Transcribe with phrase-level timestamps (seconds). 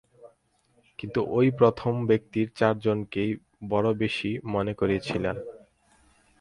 [0.99, 3.31] কিন্তু ঐ প্রথম ব্যক্তি চার জন্মকেই
[3.69, 5.25] বড় বেশী মনে করিয়াছিল।